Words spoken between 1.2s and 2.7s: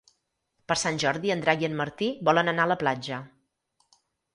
en Drac i en Martí volen anar